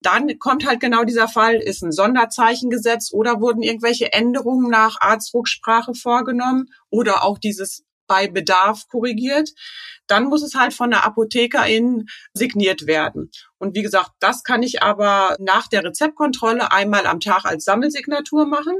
Dann 0.01 0.38
kommt 0.38 0.68
halt 0.68 0.82
genau 0.82 1.03
dieser 1.06 1.30
Fall, 1.30 1.56
ist 1.56 1.82
ein 1.82 1.94
Sonderzeichen 1.94 2.70
gesetzt 2.70 3.13
oder 3.13 3.39
wurden 3.39 3.63
irgendwelche 3.63 4.12
Änderungen 4.12 4.70
nach 4.70 5.00
Arztrücksprache 5.00 5.96
vorgenommen 5.96 6.70
oder 6.89 7.24
auch 7.24 7.39
dieses 7.39 7.86
bei 8.07 8.27
Bedarf 8.27 8.88
korrigiert. 8.88 9.50
Dann 10.07 10.25
muss 10.25 10.43
es 10.43 10.55
halt 10.55 10.74
von 10.74 10.91
der 10.91 11.05
Apothekerin 11.05 12.05
signiert 12.33 12.88
werden. 12.88 13.31
Und 13.57 13.75
wie 13.75 13.83
gesagt, 13.83 14.12
das 14.19 14.43
kann 14.43 14.63
ich 14.63 14.83
aber 14.83 15.36
nach 15.39 15.67
der 15.67 15.83
Rezeptkontrolle 15.83 16.72
einmal 16.72 17.07
am 17.07 17.19
Tag 17.19 17.45
als 17.45 17.63
Sammelsignatur 17.63 18.45
machen. 18.45 18.75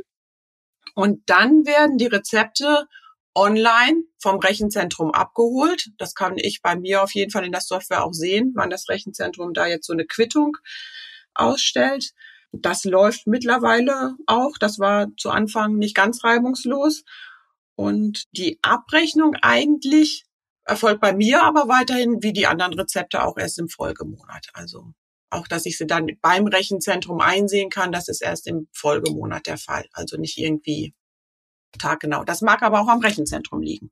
Und 0.96 1.22
dann 1.28 1.66
werden 1.66 1.98
die 1.98 2.08
Rezepte 2.08 2.88
online 3.36 4.04
vom 4.20 4.40
Rechenzentrum 4.40 5.12
abgeholt. 5.12 5.90
Das 5.98 6.14
kann 6.14 6.38
ich 6.38 6.62
bei 6.62 6.76
mir 6.76 7.04
auf 7.04 7.14
jeden 7.14 7.32
Fall 7.32 7.46
in 7.46 7.52
der 7.52 7.62
Software 7.62 8.04
auch 8.04 8.14
sehen, 8.14 8.52
wann 8.56 8.70
das 8.70 8.90
Rechenzentrum 8.90 9.54
da 9.54 9.66
jetzt 9.66 9.88
so 9.88 9.94
eine 9.94 10.06
Quittung 10.06 10.58
ausstellt. 11.34 12.14
Das 12.52 12.84
läuft 12.84 13.26
mittlerweile 13.26 14.16
auch. 14.28 14.58
Das 14.60 14.78
war 14.78 15.08
zu 15.18 15.32
Anfang 15.32 15.78
nicht 15.78 15.96
ganz 15.96 16.24
reibungslos. 16.24 17.04
Und 17.76 18.26
die 18.38 18.60
Abrechnung 18.62 19.36
eigentlich 19.42 20.26
erfolgt 20.66 21.02
bei 21.02 21.14
mir 21.14 21.44
aber 21.44 21.68
weiterhin 21.68 22.22
wie 22.22 22.34
die 22.34 22.48
anderen 22.48 22.74
Rezepte 22.74 23.24
auch 23.24 23.38
erst 23.38 23.60
im 23.60 23.70
Folgemonat. 23.70 24.48
Also 24.54 24.94
auch, 25.30 25.48
dass 25.48 25.66
ich 25.66 25.78
sie 25.78 25.88
dann 25.88 26.08
beim 26.22 26.48
Rechenzentrum 26.48 27.20
einsehen 27.20 27.70
kann, 27.70 27.92
das 27.92 28.08
ist 28.08 28.22
erst 28.22 28.48
im 28.48 28.68
Folgemonat 28.72 29.48
der 29.48 29.58
Fall. 29.58 29.86
Also 29.94 30.18
nicht 30.18 30.38
irgendwie 30.38 30.94
taggenau. 31.80 32.24
Das 32.24 32.42
mag 32.42 32.62
aber 32.62 32.82
auch 32.82 32.88
am 32.88 33.00
Rechenzentrum 33.00 33.62
liegen. 33.62 33.92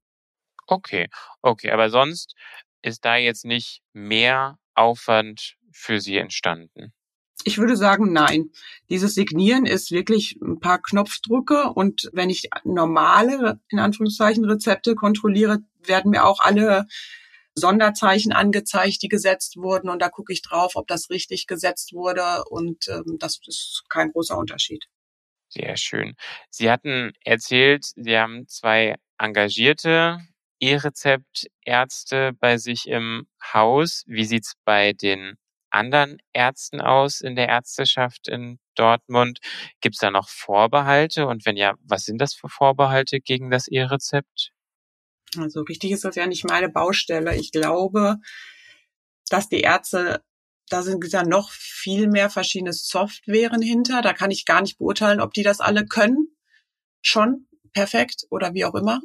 Okay, 0.68 1.10
okay, 1.42 1.72
aber 1.72 1.90
sonst 1.90 2.36
ist 2.82 3.04
da 3.04 3.16
jetzt 3.16 3.44
nicht 3.44 3.82
mehr 3.94 4.60
Aufwand 4.76 5.58
für 5.72 6.00
Sie 6.00 6.18
entstanden. 6.18 6.94
Ich 7.44 7.58
würde 7.58 7.76
sagen, 7.76 8.12
nein. 8.14 8.52
Dieses 8.90 9.16
Signieren 9.16 9.66
ist 9.66 9.92
wirklich 9.92 10.38
ein 10.42 10.60
paar 10.60 10.82
Knopfdrücke 10.82 11.72
und 11.74 12.10
wenn 12.14 12.30
ich 12.30 12.50
normale, 12.64 13.60
in 13.70 13.80
Anführungszeichen, 13.80 14.46
Rezepte 14.46 14.96
kontrolliere, 14.96 15.60
werden 15.84 16.12
mir 16.12 16.26
auch 16.26 16.40
alle 16.40 16.88
Sonderzeichen 17.56 18.32
angezeigt, 18.32 19.02
die 19.02 19.08
gesetzt 19.08 19.58
wurden 19.58 19.90
und 19.90 20.02
da 20.02 20.10
gucke 20.10 20.32
ich 20.32 20.42
drauf, 20.42 20.74
ob 20.76 20.88
das 20.88 21.10
richtig 21.10 21.48
gesetzt 21.48 21.94
wurde 21.94 22.46
und 22.50 22.88
ähm, 22.88 23.18
das 23.20 23.40
ist 23.46 23.84
kein 23.90 24.12
großer 24.12 24.38
Unterschied. 24.38 24.86
Sehr 25.50 25.76
schön. 25.76 26.16
Sie 26.50 26.72
hatten 26.72 27.12
erzählt, 27.26 27.86
Sie 27.96 28.18
haben 28.18 28.48
zwei 28.48 28.96
engagierte 29.18 30.20
E-Rezept-Ärzte 30.62 32.32
bei 32.40 32.58
sich 32.58 32.88
im 32.88 33.28
Haus. 33.54 34.04
Wie 34.08 34.26
sieht's 34.26 34.54
bei 34.64 34.94
den 34.94 35.38
anderen 35.72 36.18
Ärzten 36.34 36.82
aus 36.82 37.22
in 37.22 37.36
der 37.36 37.50
Ärzteschaft 37.50 38.28
in 38.28 38.60
Dortmund? 38.76 39.40
Gibt 39.82 39.96
es 39.96 40.00
da 40.00 40.12
noch 40.12 40.30
Vorbehalte? 40.30 41.28
Und 41.28 41.46
wenn 41.46 41.58
ja, 41.58 41.76
was 41.84 42.04
sind 42.04 42.20
das 42.20 42.34
für 42.34 42.50
Vorbehalte 42.50 43.20
gegen 43.20 43.50
das 43.50 43.68
E-Rezept? 43.68 44.52
Also 45.38 45.62
richtig 45.62 45.92
ist 45.92 46.06
das 46.06 46.16
ja 46.16 46.28
nicht 46.28 46.46
meine 46.46 46.70
Baustelle. 46.70 47.36
Ich 47.36 47.52
glaube, 47.52 48.18
dass 49.30 49.50
die 49.50 49.62
Ärzte 49.62 50.24
da 50.72 50.84
sind 50.84 51.06
ja 51.12 51.24
noch 51.24 51.52
viel 51.52 52.08
mehr 52.08 52.30
verschiedene 52.30 52.74
Softwaren 52.74 53.62
hinter. 53.62 54.02
Da 54.02 54.14
kann 54.14 54.32
ich 54.32 54.46
gar 54.46 54.62
nicht 54.62 54.78
beurteilen, 54.78 55.20
ob 55.20 55.34
die 55.34 55.44
das 55.44 55.60
alle 55.60 55.86
können. 55.86 56.28
Schon 57.02 57.48
perfekt 57.74 58.26
oder 58.30 58.54
wie 58.54 58.66
auch 58.66 58.76
immer. 58.76 59.02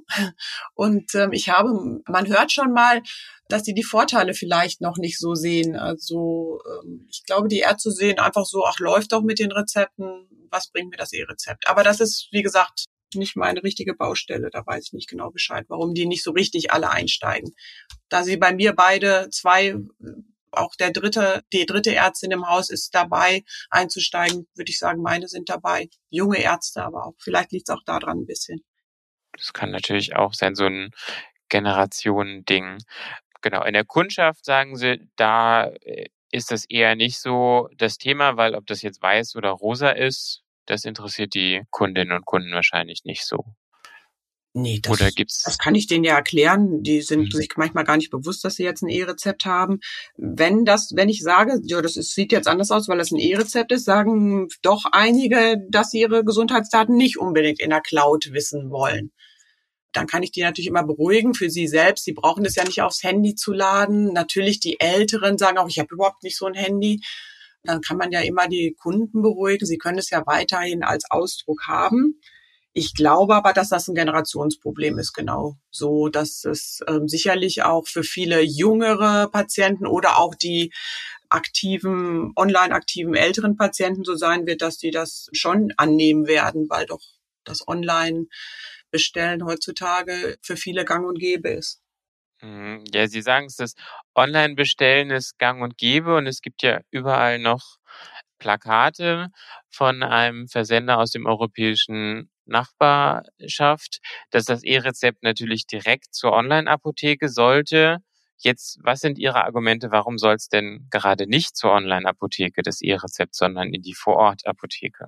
Und 0.75 1.15
ähm, 1.15 1.33
ich 1.33 1.49
habe, 1.49 2.03
man 2.07 2.27
hört 2.29 2.53
schon 2.53 2.73
mal, 2.73 3.03
dass 3.49 3.63
die 3.63 3.75
die 3.75 3.85
Vorteile 3.85 4.35
vielleicht 4.35 4.81
noch 4.81 4.97
nicht 4.97 5.19
so 5.19 5.35
sehen. 5.35 5.77
Also 5.77 6.61
ähm, 6.67 7.07
ich 7.09 7.25
glaube, 7.25 7.49
die 7.49 7.61
Ärzte 7.61 7.91
sehen 7.91 8.19
einfach 8.19 8.45
so, 8.45 8.65
ach, 8.65 8.79
läuft 8.79 9.13
doch 9.13 9.23
mit 9.23 9.39
den 9.39 9.53
Rezepten, 9.53 10.29
was 10.51 10.71
bringt 10.71 10.91
mir 10.91 10.97
das 10.97 11.13
E-Rezept? 11.13 11.69
Aber 11.69 11.83
das 11.83 12.01
ist, 12.01 12.29
wie 12.33 12.43
gesagt, 12.43 12.87
nicht 13.15 13.37
meine 13.37 13.63
richtige 13.63 13.95
Baustelle. 13.95 14.51
Da 14.51 14.67
weiß 14.67 14.87
ich 14.87 14.93
nicht 14.93 15.09
genau 15.09 15.31
Bescheid, 15.31 15.65
warum 15.69 15.95
die 15.95 16.07
nicht 16.07 16.25
so 16.25 16.33
richtig 16.33 16.73
alle 16.73 16.91
einsteigen. 16.91 17.55
Da 18.09 18.23
sie 18.23 18.37
bei 18.37 18.53
mir 18.53 18.75
beide 18.75 19.29
zwei 19.31 19.77
auch 20.57 20.75
der 20.77 20.91
dritte, 20.91 21.43
die 21.53 21.67
dritte 21.67 21.95
Ärztin 21.95 22.31
im 22.31 22.49
Haus 22.49 22.71
ist 22.71 22.95
dabei 22.95 23.45
einzusteigen, 23.71 24.47
würde 24.55 24.71
ich 24.71 24.79
sagen, 24.79 25.03
meine 25.03 25.29
sind 25.29 25.49
dabei. 25.49 25.89
Junge 26.11 26.39
Ärzte 26.39 26.85
aber 26.85 27.07
auch. 27.07 27.15
Vielleicht 27.19 27.53
liegt 27.53 27.69
es 27.69 27.75
auch 27.75 27.83
daran 27.85 28.21
ein 28.21 28.27
bisschen. 28.27 28.65
Das 29.33 29.53
kann 29.53 29.71
natürlich 29.71 30.17
auch 30.17 30.33
sein, 30.33 30.55
so 30.55 30.67
ein 30.67 30.91
Generationending. 31.49 32.79
Genau, 33.43 33.65
in 33.65 33.75
der 33.75 33.85
Kundschaft 33.85 34.45
sagen 34.45 34.77
sie, 34.77 35.09
da 35.17 35.67
äh, 35.83 36.09
ist 36.31 36.51
das 36.51 36.65
eher 36.65 36.97
nicht 36.97 37.21
so 37.21 37.69
das 37.77 37.99
Thema, 37.99 38.37
weil 38.37 38.55
ob 38.55 38.67
das 38.67 38.83
jetzt 38.83 39.03
weiß 39.03 39.37
oder 39.37 39.51
rosa 39.51 39.91
ist, 39.91 40.43
das 40.67 40.85
interessiert 40.85 41.35
die 41.35 41.63
Kundinnen 41.71 42.17
und 42.17 42.27
Kunden 42.27 42.53
wahrscheinlich 42.53 43.05
nicht 43.05 43.25
so. 43.25 43.45
Nee, 44.59 44.81
das, 44.83 44.91
Oder 44.91 45.11
gibt's 45.11 45.43
das 45.43 45.59
kann 45.59 45.75
ich 45.75 45.87
denen 45.87 46.03
ja 46.03 46.15
erklären. 46.15 46.83
Die 46.83 47.03
sind 47.03 47.25
mhm. 47.25 47.31
sich 47.31 47.51
manchmal 47.57 47.85
gar 47.85 47.99
nicht 47.99 48.11
bewusst, 48.11 48.43
dass 48.43 48.55
sie 48.55 48.65
jetzt 48.65 48.81
ein 48.81 48.89
E-Rezept 48.89 49.45
haben. 49.45 49.81
Wenn 50.17 50.65
das, 50.65 50.93
wenn 50.95 51.11
ich 51.11 51.21
sage, 51.21 51.61
ja, 51.63 51.83
das 51.83 51.99
ist, 51.99 52.15
sieht 52.15 52.33
jetzt 52.33 52.49
anders 52.49 52.71
aus, 52.71 52.89
weil 52.89 52.97
das 52.97 53.11
ein 53.11 53.19
E-Rezept 53.19 53.71
ist, 53.71 53.85
sagen 53.85 54.49
doch 54.63 54.87
einige, 54.93 55.59
dass 55.69 55.91
sie 55.91 56.01
ihre 56.01 56.25
Gesundheitsdaten 56.25 56.97
nicht 56.97 57.19
unbedingt 57.19 57.61
in 57.61 57.69
der 57.69 57.83
Cloud 57.83 58.33
wissen 58.33 58.71
wollen. 58.71 59.13
Dann 59.93 60.07
kann 60.07 60.23
ich 60.23 60.33
die 60.33 60.41
natürlich 60.41 60.69
immer 60.69 60.87
beruhigen 60.87 61.35
für 61.35 61.51
sie 61.51 61.69
selbst. 61.69 62.07
Sie 62.07 62.15
brauchen 62.15 62.43
das 62.43 62.55
ja 62.55 62.65
nicht 62.65 62.81
aufs 62.81 63.03
Handy 63.03 63.35
zu 63.35 63.53
laden. 63.53 64.15
Natürlich 64.15 64.59
die 64.59 64.81
Älteren 64.81 65.37
sagen 65.37 65.59
auch, 65.59 65.69
ich 65.69 65.79
habe 65.79 65.93
überhaupt 65.93 66.23
nicht 66.23 66.39
so 66.39 66.47
ein 66.47 66.55
Handy. 66.55 67.03
Dann 67.63 67.83
kann 67.83 67.99
man 67.99 68.11
ja 68.11 68.21
immer 68.21 68.49
die 68.49 68.75
Kunden 68.81 69.21
beruhigen. 69.21 69.67
Sie 69.67 69.77
können 69.77 69.99
es 69.99 70.09
ja 70.09 70.23
weiterhin 70.25 70.83
als 70.83 71.05
Ausdruck 71.11 71.65
haben. 71.67 72.21
Ich 72.79 72.93
glaube 72.93 73.35
aber, 73.35 73.55
dass 73.55 73.71
das 73.71 73.89
ein 73.89 73.95
Generationsproblem 73.95 74.99
ist, 74.99 75.15
genau 75.15 75.57
so, 75.71 76.11
dass 76.11 76.45
es 76.45 76.81
ähm, 76.87 77.09
sicherlich 77.09 77.63
auch 77.63 77.87
für 77.87 78.03
viele 78.03 78.43
jüngere 78.43 79.31
Patienten 79.31 79.87
oder 79.87 80.19
auch 80.19 80.35
die 80.35 80.75
aktiven, 81.31 82.33
online 82.37 82.75
aktiven 82.75 83.15
älteren 83.15 83.57
Patienten 83.57 84.05
so 84.05 84.15
sein 84.15 84.47
wird, 84.47 84.61
dass 84.61 84.77
die 84.77 84.91
das 84.91 85.31
schon 85.33 85.73
annehmen 85.79 86.27
werden, 86.27 86.67
weil 86.69 86.85
doch 86.85 87.01
das 87.45 87.67
Online-Bestellen 87.67 89.47
heutzutage 89.47 90.37
für 90.43 90.59
viele 90.59 90.85
gang 90.85 91.09
und 91.09 91.19
gäbe 91.19 91.49
ist. 91.49 91.81
Mhm. 92.43 92.85
Ja, 92.93 93.09
Sie 93.09 93.23
sagen 93.23 93.47
es, 93.47 93.57
das 93.57 93.73
Online-Bestellen 94.15 95.11
ist 95.13 95.39
gang 95.39 95.63
und 95.63 95.79
gäbe 95.79 96.15
und 96.15 96.27
es 96.27 96.43
gibt 96.43 96.63
ja 96.63 96.81
überall 96.91 97.39
noch 97.39 97.79
Plakate 98.39 99.29
von 99.71 100.03
einem 100.03 100.47
Versender 100.47 100.99
aus 100.99 101.11
dem 101.11 101.25
europäischen 101.25 102.29
Nachbarschaft, 102.47 104.01
dass 104.31 104.45
das 104.45 104.63
E-Rezept 104.63 105.23
natürlich 105.23 105.67
direkt 105.67 106.15
zur 106.15 106.33
Online-Apotheke 106.33 107.29
sollte. 107.29 107.99
Jetzt, 108.39 108.79
was 108.83 109.01
sind 109.01 109.19
Ihre 109.19 109.45
Argumente? 109.45 109.91
Warum 109.91 110.19
soll 110.19 110.35
es 110.35 110.49
denn 110.49 110.89
gerade 110.91 111.27
nicht 111.27 111.57
zur 111.57 111.73
Online-Apotheke 111.73 112.63
das 112.63 112.81
E-Rezept, 112.83 113.35
sondern 113.35 113.73
in 113.73 113.83
die 113.83 113.95
Vorort-Apotheke? 113.95 115.07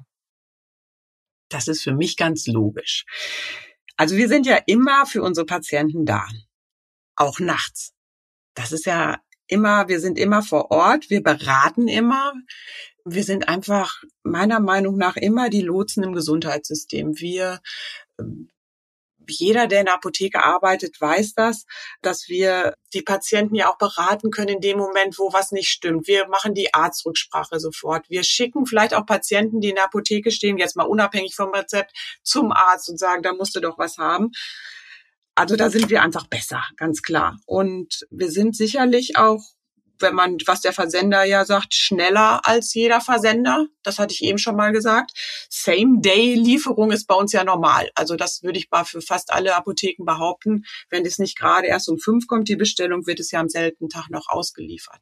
Das 1.48 1.68
ist 1.68 1.82
für 1.82 1.94
mich 1.94 2.16
ganz 2.16 2.46
logisch. 2.46 3.04
Also 3.96 4.16
wir 4.16 4.28
sind 4.28 4.46
ja 4.46 4.58
immer 4.66 5.06
für 5.06 5.22
unsere 5.22 5.46
Patienten 5.46 6.06
da, 6.06 6.26
auch 7.16 7.40
nachts. 7.40 7.94
Das 8.54 8.72
ist 8.72 8.86
ja 8.86 9.20
immer, 9.48 9.88
wir 9.88 10.00
sind 10.00 10.18
immer 10.18 10.42
vor 10.42 10.70
Ort, 10.70 11.10
wir 11.10 11.22
beraten 11.22 11.88
immer, 11.88 12.32
wir 13.04 13.24
sind 13.24 13.48
einfach 13.48 14.02
meiner 14.22 14.60
Meinung 14.60 14.96
nach 14.96 15.16
immer 15.16 15.48
die 15.48 15.62
Lotsen 15.62 16.04
im 16.04 16.12
Gesundheitssystem. 16.12 17.18
Wir 17.18 17.60
ähm, 18.20 18.50
jeder, 19.30 19.66
der 19.66 19.80
in 19.80 19.86
der 19.86 19.94
Apotheke 19.94 20.42
arbeitet, 20.42 21.00
weiß 21.00 21.34
das, 21.34 21.66
dass 22.02 22.28
wir 22.28 22.74
die 22.94 23.02
Patienten 23.02 23.54
ja 23.54 23.70
auch 23.70 23.78
beraten 23.78 24.30
können 24.30 24.48
in 24.48 24.60
dem 24.60 24.78
Moment, 24.78 25.18
wo 25.18 25.32
was 25.32 25.52
nicht 25.52 25.68
stimmt. 25.68 26.06
Wir 26.06 26.28
machen 26.28 26.54
die 26.54 26.72
Arztrücksprache 26.72 27.60
sofort. 27.60 28.08
Wir 28.08 28.24
schicken 28.24 28.66
vielleicht 28.66 28.94
auch 28.94 29.06
Patienten, 29.06 29.60
die 29.60 29.70
in 29.70 29.74
der 29.76 29.84
Apotheke 29.84 30.30
stehen, 30.30 30.58
jetzt 30.58 30.76
mal 30.76 30.84
unabhängig 30.86 31.34
vom 31.34 31.50
Rezept, 31.50 31.92
zum 32.22 32.52
Arzt 32.52 32.88
und 32.88 32.98
sagen, 32.98 33.22
da 33.22 33.32
musst 33.34 33.54
du 33.54 33.60
doch 33.60 33.78
was 33.78 33.98
haben. 33.98 34.30
Also 35.38 35.54
da 35.54 35.70
sind 35.70 35.88
wir 35.88 36.02
einfach 36.02 36.26
besser, 36.26 36.64
ganz 36.76 37.00
klar. 37.00 37.38
Und 37.46 38.04
wir 38.10 38.28
sind 38.28 38.56
sicherlich 38.56 39.16
auch 39.16 39.40
wenn 40.00 40.14
man, 40.14 40.36
was 40.46 40.60
der 40.60 40.72
Versender 40.72 41.24
ja 41.24 41.44
sagt, 41.44 41.74
schneller 41.74 42.40
als 42.44 42.72
jeder 42.72 43.00
Versender. 43.00 43.66
Das 43.82 43.98
hatte 43.98 44.14
ich 44.14 44.22
eben 44.22 44.38
schon 44.38 44.54
mal 44.54 44.70
gesagt. 44.70 45.10
Same-Day-Lieferung 45.50 46.92
ist 46.92 47.08
bei 47.08 47.16
uns 47.16 47.32
ja 47.32 47.42
normal. 47.42 47.90
Also 47.96 48.14
das 48.14 48.44
würde 48.44 48.60
ich 48.60 48.70
mal 48.70 48.84
für 48.84 49.00
fast 49.00 49.32
alle 49.32 49.56
Apotheken 49.56 50.04
behaupten. 50.04 50.64
Wenn 50.88 51.04
es 51.04 51.18
nicht 51.18 51.36
gerade 51.36 51.66
erst 51.66 51.88
um 51.88 51.98
fünf 51.98 52.28
kommt, 52.28 52.48
die 52.48 52.54
Bestellung, 52.54 53.08
wird 53.08 53.18
es 53.18 53.32
ja 53.32 53.40
am 53.40 53.48
seltenen 53.48 53.90
Tag 53.90 54.08
noch 54.10 54.28
ausgeliefert. 54.28 55.00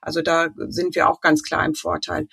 Also 0.00 0.22
da 0.22 0.50
sind 0.68 0.94
wir 0.94 1.10
auch 1.10 1.20
ganz 1.20 1.42
klar 1.42 1.64
im 1.64 1.74
Vorteil. 1.74 2.28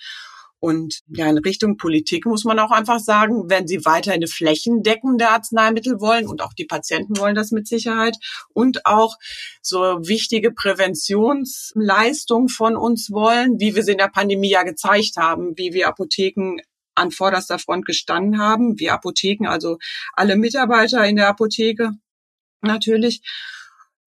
Und 0.64 1.00
ja, 1.08 1.28
in 1.28 1.36
Richtung 1.36 1.76
Politik 1.76 2.24
muss 2.24 2.44
man 2.44 2.58
auch 2.58 2.70
einfach 2.70 2.98
sagen, 2.98 3.50
wenn 3.50 3.68
sie 3.68 3.84
weiter 3.84 4.12
eine 4.12 4.26
flächendeckende 4.26 5.28
Arzneimittel 5.28 6.00
wollen 6.00 6.26
und 6.26 6.40
auch 6.40 6.54
die 6.54 6.64
Patienten 6.64 7.18
wollen 7.18 7.34
das 7.34 7.50
mit 7.50 7.68
Sicherheit 7.68 8.16
und 8.54 8.86
auch 8.86 9.18
so 9.60 9.78
wichtige 9.78 10.52
Präventionsleistungen 10.52 12.48
von 12.48 12.76
uns 12.76 13.10
wollen, 13.10 13.60
wie 13.60 13.74
wir 13.74 13.82
sie 13.82 13.92
in 13.92 13.98
der 13.98 14.08
Pandemie 14.08 14.48
ja 14.48 14.62
gezeigt 14.62 15.18
haben, 15.18 15.52
wie 15.58 15.74
wir 15.74 15.86
Apotheken 15.86 16.56
an 16.94 17.10
vorderster 17.10 17.58
Front 17.58 17.84
gestanden 17.84 18.38
haben, 18.38 18.78
wir 18.78 18.94
Apotheken, 18.94 19.46
also 19.46 19.76
alle 20.14 20.36
Mitarbeiter 20.36 21.04
in 21.04 21.16
der 21.16 21.28
Apotheke 21.28 21.90
natürlich, 22.62 23.20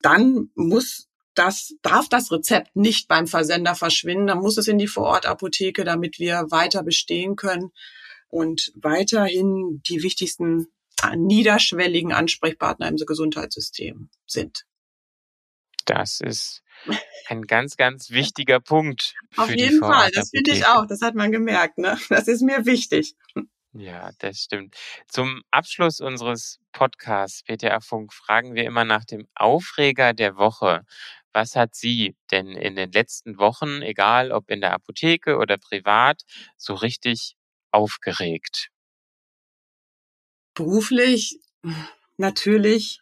dann 0.02 0.50
muss 0.56 1.07
das, 1.38 1.76
darf 1.82 2.10
das 2.10 2.32
Rezept 2.32 2.76
nicht 2.76 3.08
beim 3.08 3.28
Versender 3.28 3.76
verschwinden, 3.76 4.28
dann 4.28 4.40
muss 4.40 4.58
es 4.58 4.68
in 4.68 4.78
die 4.78 4.88
Vorortapotheke, 4.88 5.84
damit 5.84 6.20
wir 6.20 6.48
weiter 6.50 6.84
bestehen 6.84 7.36
können 7.36 7.72
und 8.30 8.72
weiterhin 8.76 9.82
die 9.88 10.02
wichtigsten 10.04 10.68
äh, 11.04 11.16
niederschwelligen 11.16 12.12
Ansprechpartner 12.12 12.88
im 12.88 12.96
Gesundheitssystem 12.96 14.10
sind. 14.26 14.66
Das 15.86 16.20
ist 16.20 16.64
ein 17.30 17.44
ganz, 17.44 17.78
ganz 17.78 18.10
wichtiger 18.10 18.60
Punkt. 18.60 19.14
Auf 19.36 19.54
jeden 19.54 19.80
Fall, 19.80 20.10
das 20.14 20.32
finde 20.32 20.52
ich 20.52 20.66
auch. 20.66 20.86
Das 20.86 21.02
hat 21.02 21.16
man 21.16 21.32
gemerkt. 21.32 21.78
Ne? 21.78 21.98
Das 22.10 22.28
ist 22.28 22.42
mir 22.42 22.66
wichtig. 22.66 23.16
Ja, 23.80 24.10
das 24.18 24.40
stimmt. 24.40 24.76
Zum 25.08 25.44
Abschluss 25.52 26.02
unseres 26.02 26.60
Podcasts 26.72 27.44
PTA 27.44 27.80
Funk 27.80 28.12
fragen 28.12 28.56
wir 28.56 28.64
immer 28.66 28.86
nach 28.86 29.06
dem 29.06 29.28
Aufreger 29.36 30.14
der 30.14 30.36
Woche. 30.36 30.84
Was 31.32 31.56
hat 31.56 31.76
Sie 31.76 32.16
denn 32.32 32.48
in 32.48 32.76
den 32.76 32.92
letzten 32.92 33.38
Wochen, 33.38 33.84
egal 33.84 34.32
ob 34.32 34.50
in 34.50 34.62
der 34.62 34.74
Apotheke 34.74 35.38
oder 35.38 35.60
privat, 35.60 36.24
so 36.58 36.74
richtig 36.74 37.36
aufgeregt? 37.70 38.70
Beruflich 40.56 41.40
natürlich 42.18 43.00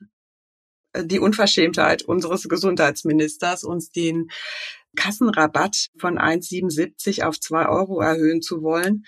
äh, 0.92 1.06
die 1.06 1.20
Unverschämtheit 1.20 2.04
unseres 2.04 2.50
Gesundheitsministers, 2.50 3.64
uns 3.64 3.92
den 3.92 4.30
Kassenrabatt 4.98 5.88
von 5.98 6.20
1,77 6.20 7.24
auf 7.24 7.40
2 7.40 7.70
Euro 7.70 8.02
erhöhen 8.02 8.42
zu 8.42 8.62
wollen. 8.62 9.06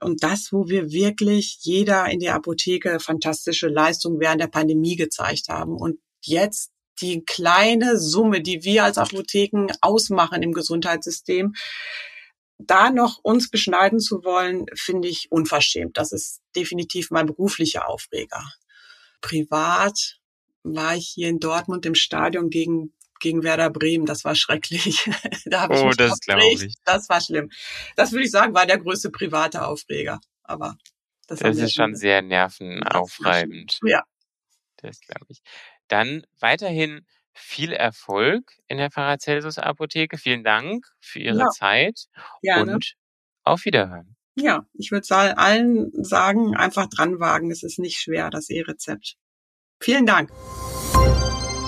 Und 0.00 0.22
das, 0.22 0.52
wo 0.52 0.68
wir 0.68 0.90
wirklich 0.90 1.58
jeder 1.60 2.06
in 2.06 2.20
der 2.20 2.34
Apotheke 2.34 3.00
fantastische 3.00 3.68
Leistung 3.68 4.20
während 4.20 4.40
der 4.40 4.48
Pandemie 4.48 4.96
gezeigt 4.96 5.48
haben. 5.48 5.76
Und 5.76 5.98
jetzt 6.22 6.70
die 7.00 7.24
kleine 7.24 7.98
Summe, 7.98 8.42
die 8.42 8.64
wir 8.64 8.84
als 8.84 8.98
Apotheken 8.98 9.68
ausmachen 9.80 10.42
im 10.42 10.52
Gesundheitssystem, 10.52 11.54
da 12.58 12.90
noch 12.90 13.20
uns 13.22 13.50
beschneiden 13.50 14.00
zu 14.00 14.24
wollen, 14.24 14.66
finde 14.74 15.08
ich 15.08 15.28
unverschämt. 15.30 15.96
Das 15.96 16.12
ist 16.12 16.40
definitiv 16.56 17.10
mein 17.10 17.26
beruflicher 17.26 17.88
Aufreger. 17.88 18.42
Privat 19.20 20.18
war 20.64 20.96
ich 20.96 21.08
hier 21.08 21.28
in 21.28 21.38
Dortmund 21.38 21.86
im 21.86 21.94
Stadion 21.94 22.50
gegen 22.50 22.92
gegen 23.20 23.42
Werder 23.42 23.70
Bremen. 23.70 24.06
Das 24.06 24.24
war 24.24 24.34
schrecklich. 24.34 25.04
da 25.46 25.62
habe 25.62 25.74
ich 25.74 25.80
oh, 25.80 25.90
das 25.90 26.20
glaube 26.20 26.46
ich. 26.46 26.74
Das 26.84 27.08
war 27.08 27.20
schlimm. 27.20 27.50
Das 27.96 28.12
würde 28.12 28.24
ich 28.24 28.30
sagen, 28.30 28.54
war 28.54 28.66
der 28.66 28.78
größte 28.78 29.10
private 29.10 29.66
Aufreger. 29.66 30.20
Aber 30.42 30.76
das, 31.26 31.40
das 31.40 31.58
ist 31.58 31.74
schon 31.74 31.94
sehr 31.94 32.22
nervenaufreibend. 32.22 33.78
Ja. 33.86 34.02
Das 34.80 35.00
glaube 35.00 35.26
ich. 35.28 35.40
Dann 35.88 36.22
weiterhin 36.38 37.04
viel 37.32 37.72
Erfolg 37.72 38.52
in 38.68 38.78
der 38.78 38.90
Paracelsus 38.90 39.58
Apotheke. 39.58 40.18
Vielen 40.18 40.44
Dank 40.44 40.86
für 41.00 41.18
Ihre 41.18 41.38
ja. 41.38 41.48
Zeit 41.48 42.06
Gerne. 42.42 42.74
und 42.74 42.94
auf 43.42 43.64
Wiederhören. 43.64 44.16
Ja, 44.36 44.66
ich 44.74 44.92
würde 44.92 45.36
allen 45.36 45.90
sagen, 46.04 46.56
einfach 46.56 46.88
dran 46.88 47.18
wagen. 47.18 47.50
Es 47.50 47.62
ist 47.62 47.78
nicht 47.78 47.98
schwer, 47.98 48.30
das 48.30 48.50
E-Rezept. 48.50 49.16
Vielen 49.80 50.06
Dank. 50.06 50.30